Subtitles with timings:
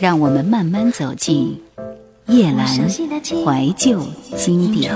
[0.00, 1.54] 让我们慢慢走进
[2.28, 4.02] 夜阑怀旧
[4.34, 4.90] 经典。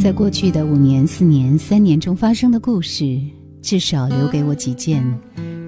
[0.00, 3.18] 在过去的五年、四年、三年中发生的故事，
[3.60, 5.04] 至少留给我几件，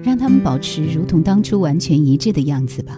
[0.01, 2.97] 让他们保持如同当初完全一致的样子吧。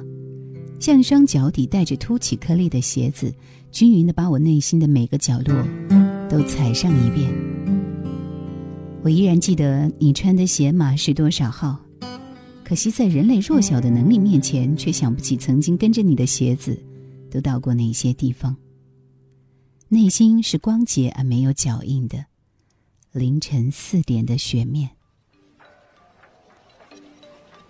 [0.80, 3.34] 像一双脚底带着凸起颗粒的鞋子，
[3.72, 5.56] 均匀的把我内心的每个角落
[6.30, 7.55] 都踩上一遍。
[9.06, 11.80] 我依然记得你穿的鞋码是多少号，
[12.64, 16.76] 可惜在人类弱小的能力面前，却想不起曾经跟着你的鞋子
[17.30, 18.58] 都到过哪些地方。
[19.90, 22.26] 内心是光洁而没有脚印的
[23.12, 24.90] 凌晨四点的雪面，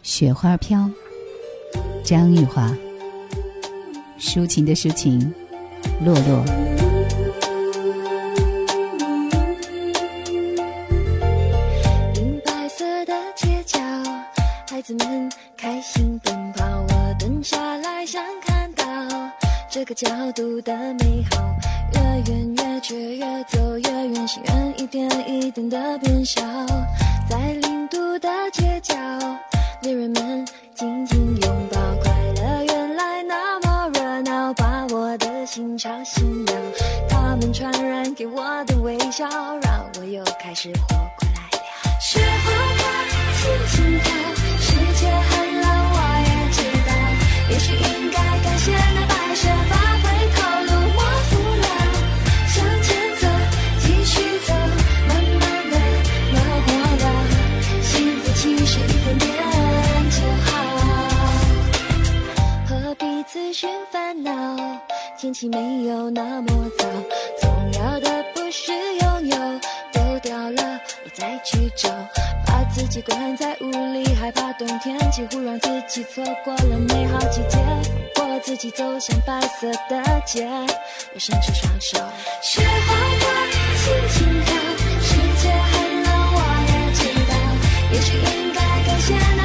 [0.04, 0.90] 雪花飘，
[2.02, 2.74] 张玉华。
[4.18, 5.20] 抒情的抒情，
[6.02, 6.85] 落落。
[19.96, 21.56] 角度的美好。
[21.94, 22.02] 越
[22.34, 26.42] 远越觉越走越远，心愿一点一点的变小。
[65.38, 66.86] 天没有那么糟，
[67.42, 69.60] 重要的不是拥有，
[69.92, 71.90] 丢掉了你再去找，
[72.48, 77.58] 把自己关在屋里，害怕冬天，几乎让自己错过了美好季节。
[78.16, 80.48] 我自己走向白色的街，
[81.14, 82.00] 我伸出双手，
[82.42, 83.26] 雪花花，
[83.84, 84.56] 轻轻飘，
[85.02, 85.10] 世
[85.42, 86.40] 界很冷，我
[86.72, 87.34] 也知道，
[87.92, 89.45] 也许应该感谢那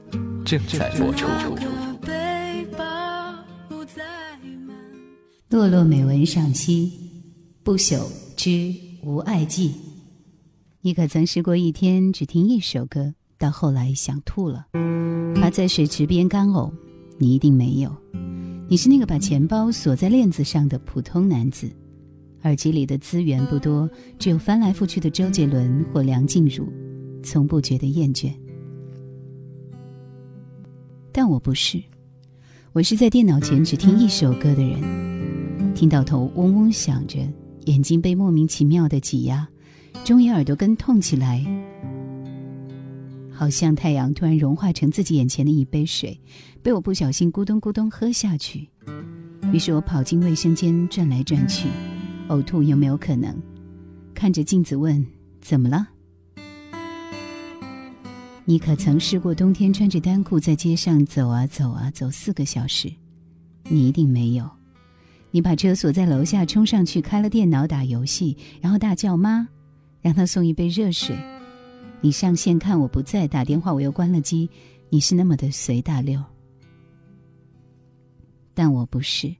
[0.51, 1.25] 正在播出。
[5.49, 6.91] 落落美文赏析，
[7.63, 8.05] 不朽
[8.35, 9.73] 之无爱记。
[10.81, 14.65] 你可曾试过一天只听一首歌，到后来想吐了？
[15.35, 16.69] 趴在水池边干呕，
[17.17, 17.89] 你一定没有。
[18.67, 21.71] 你是那个把钱包锁在链子上的普通男子，
[22.43, 23.89] 耳机里的资源不多，
[24.19, 26.67] 只有翻来覆去的周杰伦或梁静茹，
[27.23, 28.33] 从不觉得厌倦。
[31.11, 31.81] 但我不是，
[32.73, 35.73] 我是在电脑前只听一首歌的人。
[35.73, 37.19] 听到头嗡嗡响着，
[37.65, 39.47] 眼睛被莫名其妙的挤压，
[40.03, 41.45] 终于耳朵根痛起来，
[43.31, 46.19] 好像太阳突然融化成自己眼前的一杯水，
[46.61, 48.69] 被我不小心咕咚咕咚喝下去。
[49.51, 51.67] 于是我跑进卫生间转来转去，
[52.29, 53.35] 呕吐有没有可能？
[54.13, 55.05] 看着镜子问
[55.41, 55.87] ：“怎么了？”
[58.43, 62.91] 你可曾试过冬天穿着单裤在街上走啊走啊走四个小时？
[63.63, 64.49] 你一定没有。
[65.29, 69.47] 你把车锁在楼下，冲上去开了电脑打游戏，然后大叫妈，
[70.01, 71.15] 让他送一杯热水。
[72.01, 74.49] 你上线看我不在，打电话我又关了机。
[74.89, 76.21] 你是那么的随大溜，
[78.53, 79.33] 但我不是。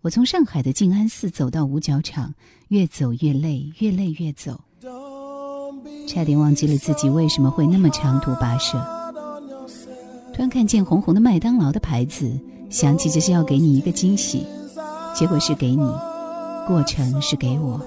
[0.00, 2.32] 我从上海的静安寺走到五角场，
[2.68, 4.58] 越走越累，越累越走，
[6.06, 8.78] 差点忘记了自己为什么会那么长途跋涉。
[10.32, 12.30] 突然看见红红的麦当劳的牌子，
[12.70, 14.46] 想起这是要给你一个惊喜，
[15.14, 15.90] 结果是给你，
[16.66, 17.80] 过程是给我。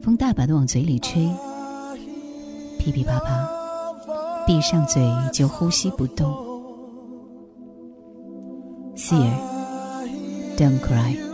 [0.00, 1.28] 风大把的往嘴里吹，
[2.78, 3.48] 噼噼啪啪，
[4.46, 5.02] 闭上嘴
[5.32, 6.32] 就呼吸不动。
[8.96, 9.32] See you.
[10.56, 11.27] Don't cry.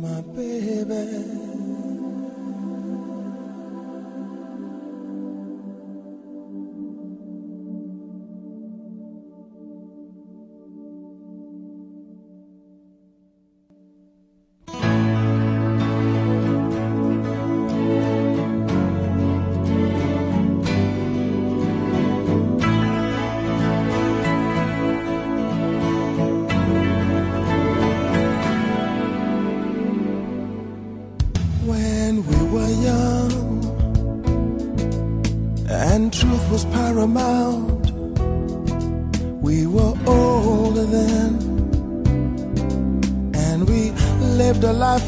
[0.00, 1.67] My baby.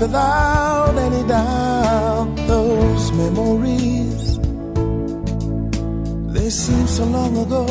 [0.00, 2.35] Without any doubt.
[2.47, 4.38] Those memories,
[6.35, 7.64] they seem so long ago.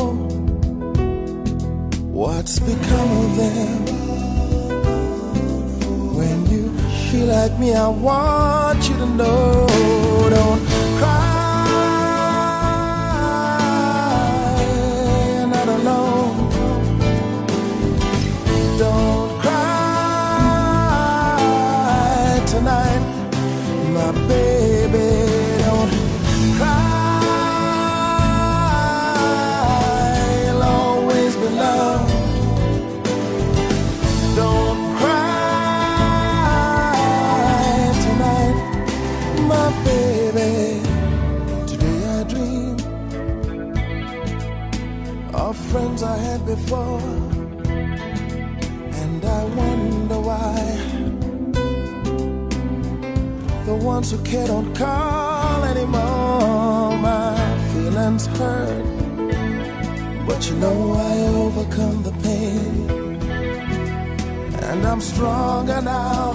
[2.12, 3.78] What's become of them?
[6.16, 6.70] When you
[7.10, 9.66] feel like me, I want you to know.
[10.30, 10.69] Don't
[49.02, 50.54] and I wonder why
[53.66, 56.96] the ones who care don't call anymore.
[56.98, 58.84] My feelings hurt,
[60.26, 63.20] but you know I overcome the pain
[64.62, 66.32] and I'm stronger now.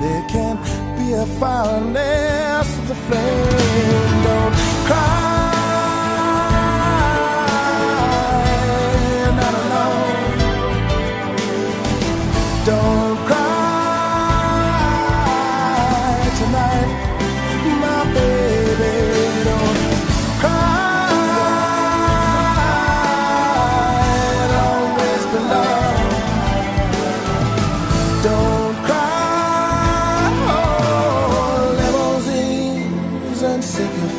[0.00, 0.60] There can't
[0.98, 4.24] be a fire unless a flame.
[4.24, 4.54] Don't
[4.88, 5.51] cry,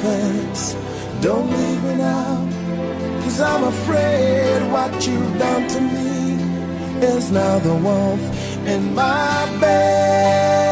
[0.03, 2.35] Don't leave me now,
[3.23, 10.62] cause I'm afraid what you've done to me is now the warmth in my bed,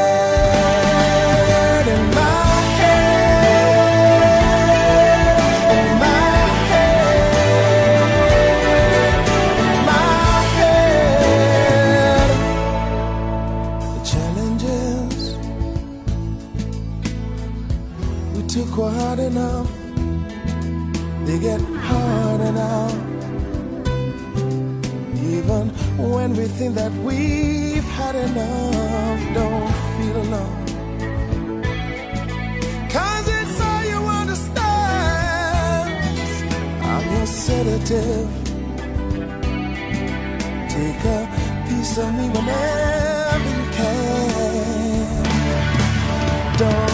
[26.61, 29.21] think that we've had enough.
[29.33, 30.65] Don't feel alone.
[32.95, 35.89] Cause it's all you understand.
[36.89, 38.29] I'm your sedative.
[40.75, 41.19] Take a
[41.67, 45.05] piece of me whenever you can.
[46.59, 46.90] Don't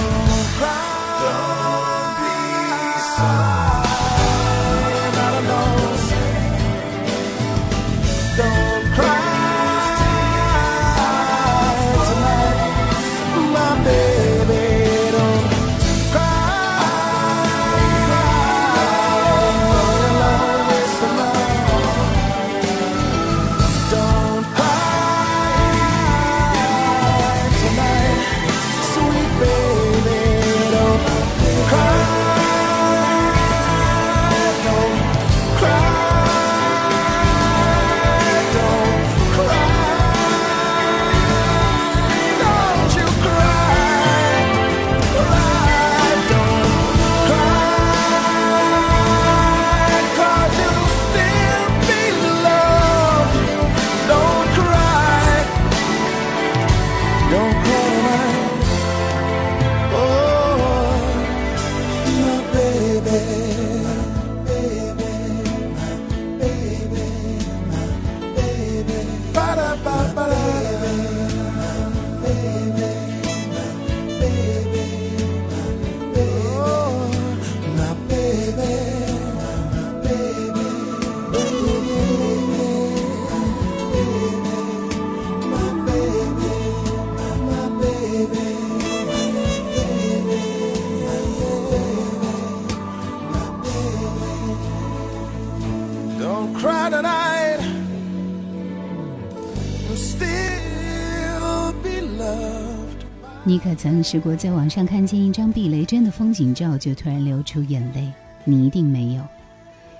[103.47, 108.11] 你可曾试过在网上看见一张避雷针的风景照，就突然流出眼泪？
[108.43, 109.25] 你一定没有，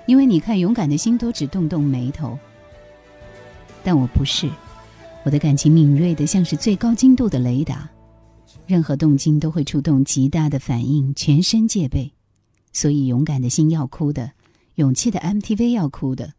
[0.05, 2.37] 因为你看勇敢的心都只动动眉头。
[3.85, 4.49] 但我不是，
[5.23, 7.89] 我的感情敏锐的像是最高精度的雷达，
[8.65, 12.11] 任何动静都会触动极大的反应，全身戒备。
[12.73, 14.31] 所以勇敢的心要哭的，
[14.75, 16.33] 勇气的 MTV 要哭的，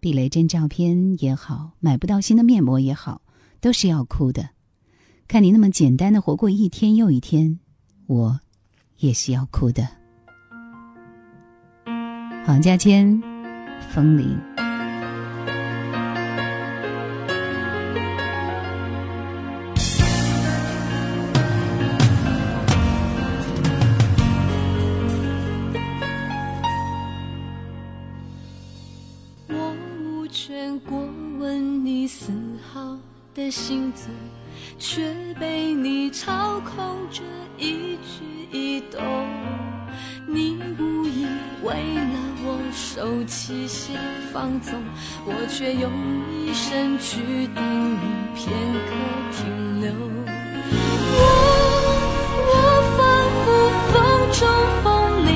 [0.00, 3.20] 避雷针照片也好，买不到新的面膜也好，
[3.60, 4.53] 都是要哭的。
[5.26, 7.58] 看你那么简单的活过一天又一天，
[8.06, 8.40] 我
[8.98, 9.88] 也是要哭的。
[12.46, 13.20] 黄家千，
[13.90, 14.38] 风铃。
[43.46, 43.92] 受器械
[44.32, 44.72] 放纵，
[45.26, 45.92] 我却用
[46.46, 47.98] 一生去等你
[48.34, 48.48] 片
[48.86, 48.90] 刻
[49.36, 49.90] 停留。
[51.12, 51.22] 我
[52.48, 52.52] 我
[52.96, 53.04] 仿
[53.44, 53.46] 佛
[53.92, 53.94] 风
[54.32, 54.40] 中
[54.82, 54.84] 风
[55.26, 55.28] 里，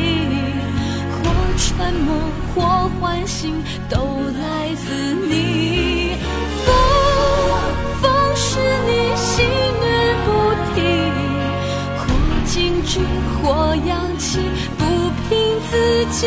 [1.13, 1.21] 或
[1.59, 1.69] 沉
[2.01, 2.09] 默，
[2.55, 2.57] 或
[2.99, 3.53] 唤醒，
[3.91, 3.95] 都
[4.41, 4.89] 来自
[5.29, 6.17] 你。
[6.65, 6.73] 风，
[8.01, 9.87] 风是你心语
[10.25, 10.27] 不
[10.75, 10.81] 停，
[11.99, 12.01] 或
[12.47, 13.01] 静止，
[13.43, 14.41] 或扬起，
[14.79, 14.81] 不
[15.29, 15.37] 凭
[15.71, 16.27] 自己。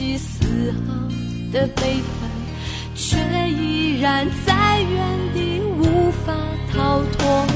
[0.00, 0.94] 勇气丝毫
[1.52, 2.30] 的背叛，
[2.94, 3.18] 却
[3.50, 6.32] 依然在原地无法
[6.72, 7.46] 逃脱。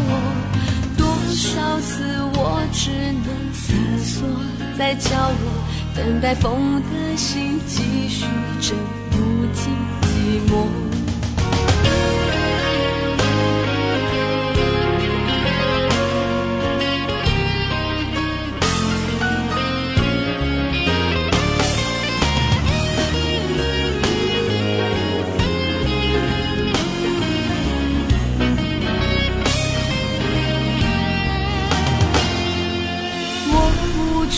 [0.95, 2.91] 多少次我只
[3.25, 4.27] 能瑟缩
[4.77, 5.51] 在角落，
[5.97, 8.27] 等待风的心继续
[8.61, 8.75] 着
[9.13, 9.73] 无尽
[10.03, 10.07] 寂
[10.51, 10.84] 寞。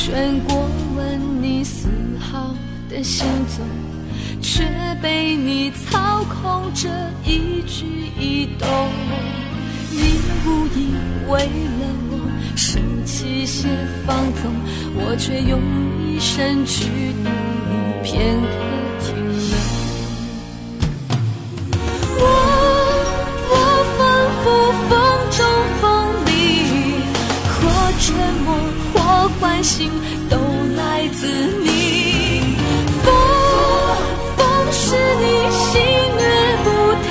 [0.07, 1.89] 全过问你丝
[2.21, 2.55] 毫
[2.89, 3.67] 的行踪，
[4.41, 4.63] 却
[5.03, 6.89] 被你操控着
[7.25, 7.85] 一举
[8.17, 8.69] 一动。
[9.91, 10.95] 你无意
[11.29, 12.21] 为了我
[12.55, 13.67] 收起些
[14.07, 14.55] 放纵，
[14.95, 15.61] 我却用
[16.07, 16.85] 一生去
[17.25, 17.33] 等
[17.69, 18.76] 你片刻
[29.67, 29.91] 心
[30.31, 30.37] 都
[30.77, 32.55] 来自你
[33.03, 33.13] 风
[34.71, 35.83] 是你心
[36.21, 36.69] 越不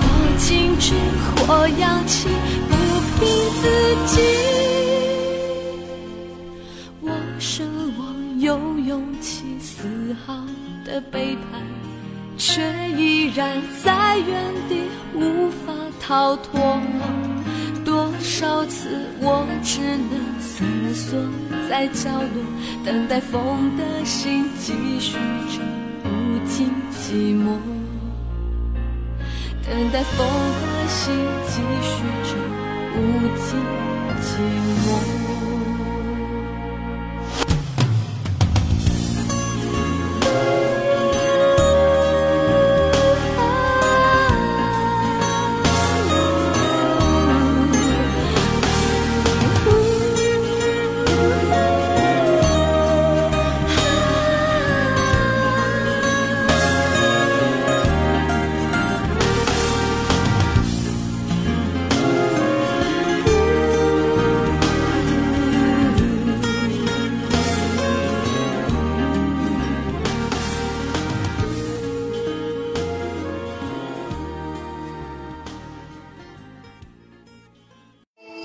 [0.00, 0.02] 或
[0.36, 0.94] 精致
[1.46, 2.28] 或洋气
[2.68, 2.74] 不
[3.20, 3.22] 凭
[3.60, 3.62] 自
[4.08, 4.20] 己
[7.02, 7.62] 我奢
[7.96, 10.34] 望有勇气丝毫
[10.84, 11.62] 的背叛
[12.36, 12.60] 却
[12.96, 17.31] 依然在原地无法逃脱。
[18.42, 18.88] 多少次
[19.20, 19.78] 我只
[20.10, 21.16] 能瑟缩
[21.70, 22.42] 在角落，
[22.84, 25.62] 等待风的心继续着
[26.02, 27.56] 无尽寂寞，
[29.64, 31.14] 等待风的心
[31.46, 32.34] 继续着
[32.96, 32.98] 无
[33.38, 33.60] 尽
[34.20, 34.26] 寂
[34.82, 35.31] 寞。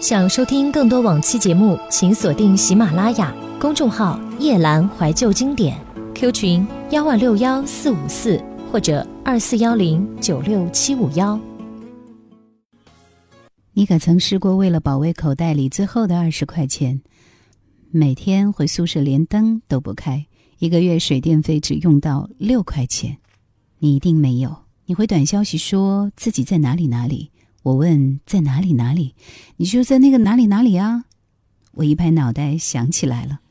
[0.07, 5.77] 想收听更多往期节目，请锁定喜马拉雅公众号“夜阑怀旧经典
[6.15, 11.37] ”，Q 群幺二六幺四五四或者二四幺零九六七五幺。
[13.73, 17.01] 你可曾试过为了保卫口袋里最后的二十块钱，
[17.91, 20.25] 每天回宿舍连灯都不开，
[20.59, 23.17] 一个月水电费只用到六块钱？
[23.79, 24.55] 你一定没有。
[24.85, 27.31] 你回短消息说自己在哪里哪里。
[27.67, 29.13] 我问在哪里哪里，
[29.57, 31.03] 你就在那个哪里哪里啊！
[31.73, 33.41] 我一拍脑袋想起来了，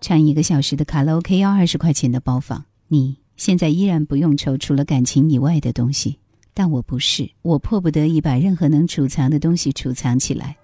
[0.00, 6.18] 唱一个小时的卡拉 OK 要二十块钱的包房，你现在依然不用愁除了感情以外的东西，
[6.54, 10.56] 但我不是，我迫不得已把任何能储藏的东西储藏起来，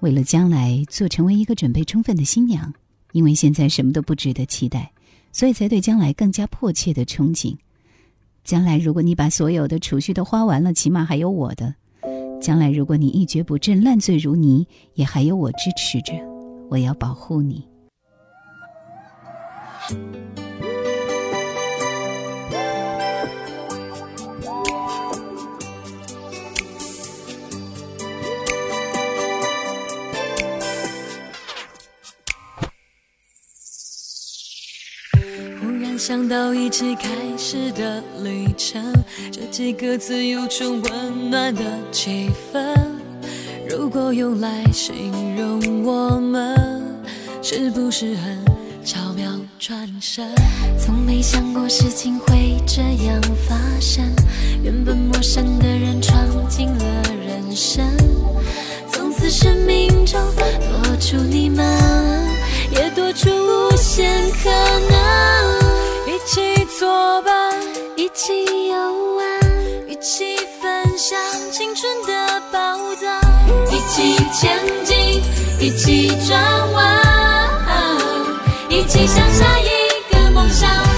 [0.00, 2.72] 为了将来做成为一个准备充分的新娘，
[3.12, 4.90] 因为现在什么都不值得期待，
[5.30, 7.54] 所以才对将来更加迫切的憧憬。
[8.44, 11.74] 将来如果你把所有的储蓄都花完了，起码还有我的。
[12.40, 16.14] 将来，如果你一蹶不振、烂醉如泥，也还有我支持着，
[16.70, 17.64] 我要保护你。
[36.08, 38.82] 想到一起开始的旅程，
[39.30, 42.74] 这几个字有种温暖的气氛。
[43.68, 46.82] 如果用来形容我们，
[47.42, 48.42] 是不是很
[48.82, 50.26] 巧妙转身？
[50.78, 54.02] 从没想过事情会这样发生，
[54.62, 56.18] 原本陌生的人闯
[56.48, 57.84] 进了人生，
[58.90, 61.66] 从此生命中多出你们，
[62.70, 64.10] 也多出无限
[64.42, 64.48] 可
[64.90, 65.67] 能。
[66.78, 67.52] 作伴，
[67.96, 69.40] 一起游玩，
[69.88, 71.18] 一起分享
[71.50, 73.20] 青春的宝藏，
[73.66, 75.20] 一起前进，
[75.58, 77.02] 一起转弯，
[78.68, 80.97] 一起向下一个梦想。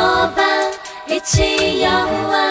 [0.00, 0.46] 伙伴
[1.08, 2.50] 一起游玩，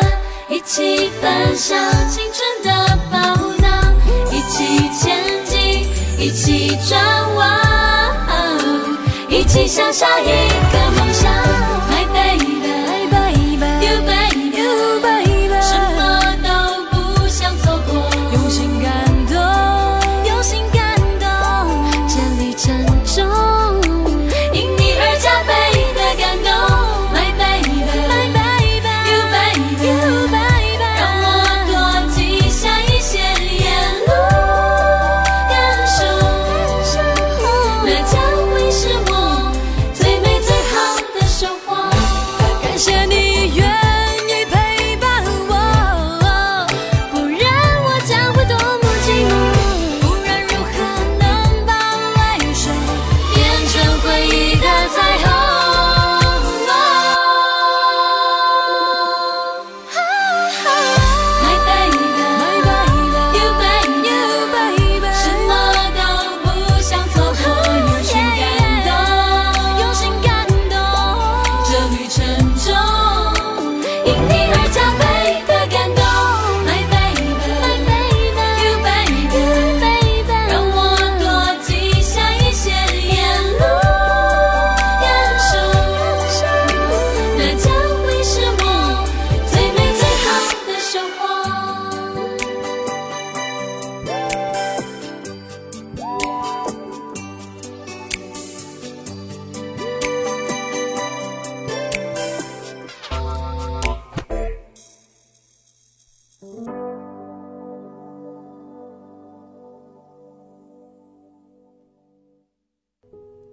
[0.49, 1.75] 一起分享
[2.07, 3.17] 青春的宝
[3.59, 3.95] 藏，
[4.31, 7.03] 一起前进，一起转
[7.35, 7.59] 弯，
[9.29, 11.38] 一起向下一个梦想。
[42.79, 43.28] 谢谢你。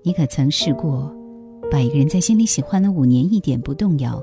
[0.06, 1.12] 你可曾试过，
[1.68, 4.22] 把一个人在心里喜欢了五年一点不动摇，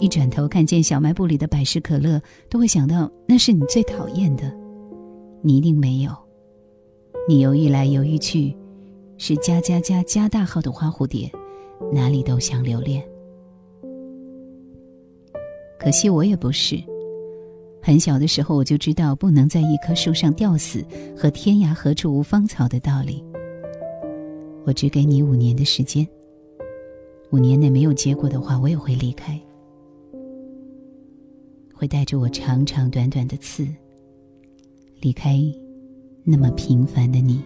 [0.00, 4.52] 一转头看见小卖部里的百事可乐，都会想到那是你最讨厌的？
[5.40, 6.10] 你一定没有。
[7.28, 8.52] 你犹豫来犹豫去，
[9.18, 11.30] 是加加加加大号的花蝴蝶，
[11.92, 13.00] 哪里都想留恋。
[15.78, 16.76] 可惜我也不是。
[17.80, 20.84] 很小的时候我就知道不能在一棵树上吊死
[21.16, 23.24] 和天涯何处无芳草的道理。
[24.64, 26.06] 我只给你五年的时间。
[27.30, 29.40] 五年内没有结果的话，我也会离开，
[31.72, 33.66] 会带着我长长短短的刺
[35.00, 35.40] 离开
[36.24, 37.42] 那么平凡的你。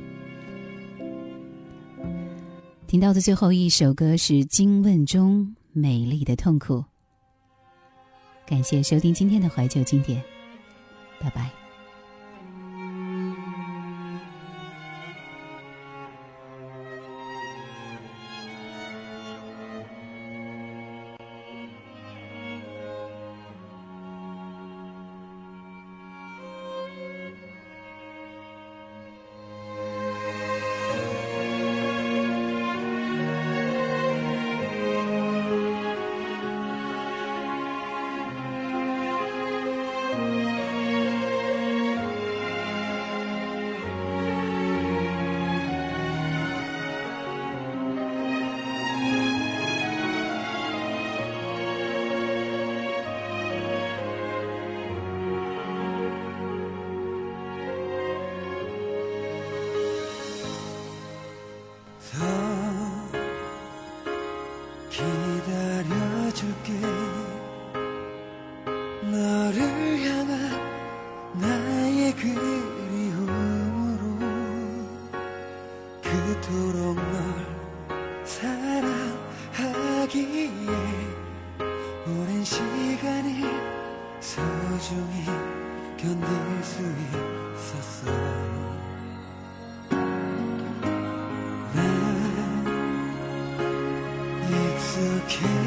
[2.86, 6.74] 听到的最后一首歌是金问中《美丽的痛苦》。
[8.46, 10.22] 感谢收听今天的怀旧经典，
[11.20, 11.63] 拜拜。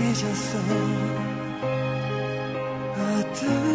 [0.09, 0.57] 잊었어.
[2.95, 3.66] 어떤